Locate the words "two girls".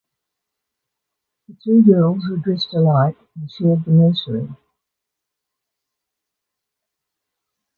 1.63-2.23